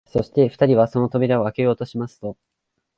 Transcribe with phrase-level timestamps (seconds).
[0.07, 2.35] そして二人はその扉をあけようとしますと、